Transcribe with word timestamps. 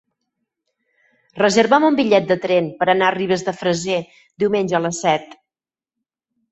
Reserva'm 1.41 1.85
un 1.91 1.99
bitllet 2.01 2.27
de 2.33 2.39
tren 2.47 2.73
per 2.81 2.89
anar 2.95 3.07
a 3.11 3.15
Ribes 3.19 3.47
de 3.51 3.55
Freser 3.61 4.01
diumenge 4.45 4.81
a 4.81 4.87
les 4.89 5.05
set. 5.07 5.39